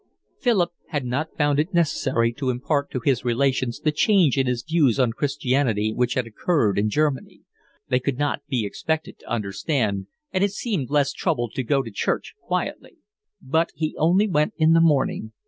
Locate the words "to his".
2.89-3.23